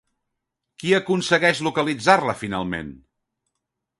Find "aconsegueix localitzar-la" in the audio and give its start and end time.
0.99-2.37